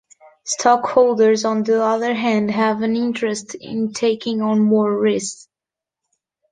[0.45, 5.47] Stockholders on the other hand have an interest in taking on more risk.